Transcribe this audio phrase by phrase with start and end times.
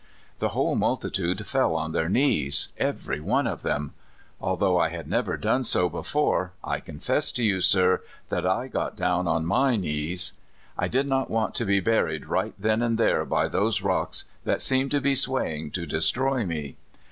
[0.39, 3.93] The whole multitude fell on their knees every one of them.
[4.39, 8.01] Although I had never done so be fore, I confess to you, sir,
[8.31, 10.31] I got down on my knees.
[10.75, 14.63] I did not want to be buried right then and there by those rocks that
[14.63, 16.77] seemed to be swaying to de stroy me.